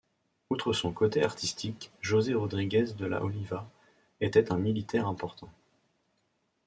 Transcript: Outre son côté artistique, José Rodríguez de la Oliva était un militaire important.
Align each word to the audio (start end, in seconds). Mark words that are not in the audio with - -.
Outre 0.49 0.73
son 0.73 0.93
côté 0.93 1.21
artistique, 1.23 1.91
José 2.01 2.33
Rodríguez 2.33 2.95
de 2.97 3.05
la 3.05 3.23
Oliva 3.23 3.69
était 4.19 4.51
un 4.51 4.57
militaire 4.57 5.07
important. 5.07 5.51